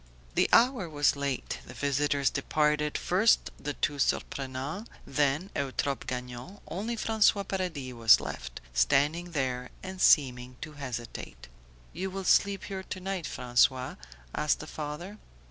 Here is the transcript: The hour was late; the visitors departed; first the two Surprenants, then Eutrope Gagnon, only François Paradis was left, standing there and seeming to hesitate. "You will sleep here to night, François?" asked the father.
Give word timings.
The 0.33 0.49
hour 0.51 0.89
was 0.89 1.15
late; 1.15 1.59
the 1.67 1.75
visitors 1.75 2.31
departed; 2.31 2.97
first 2.97 3.51
the 3.59 3.73
two 3.73 3.99
Surprenants, 3.99 4.89
then 5.05 5.51
Eutrope 5.55 6.07
Gagnon, 6.07 6.57
only 6.67 6.97
François 6.97 7.47
Paradis 7.47 7.93
was 7.93 8.19
left, 8.19 8.61
standing 8.73 9.33
there 9.33 9.69
and 9.83 10.01
seeming 10.01 10.55
to 10.61 10.71
hesitate. 10.73 11.47
"You 11.93 12.09
will 12.09 12.23
sleep 12.23 12.63
here 12.63 12.81
to 12.81 12.99
night, 12.99 13.25
François?" 13.25 13.95
asked 14.33 14.59
the 14.59 14.65
father. 14.65 15.19